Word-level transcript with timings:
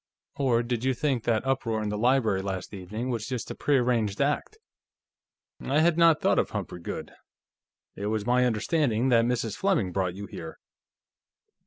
Or 0.37 0.63
did 0.63 0.83
you 0.83 0.95
think 0.95 1.25
that 1.25 1.45
uproar 1.45 1.83
in 1.83 1.89
the 1.89 1.95
library 1.99 2.41
last 2.41 2.73
evening 2.73 3.11
was 3.11 3.27
just 3.27 3.51
a 3.51 3.55
prearranged 3.55 4.19
act?" 4.19 4.57
"I 5.61 5.81
had 5.81 5.95
not 5.95 6.19
thought 6.21 6.39
of 6.39 6.49
Humphrey 6.49 6.79
Goode. 6.79 7.11
It 7.95 8.07
was 8.07 8.25
my 8.25 8.45
understanding 8.47 9.09
that 9.09 9.25
Mrs. 9.25 9.55
Fleming 9.55 9.91
brought 9.91 10.15
you 10.15 10.25
here." 10.25 10.57